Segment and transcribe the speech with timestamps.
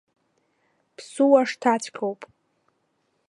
[0.95, 2.21] Ԥсуа шҭаҵәҟьоуп!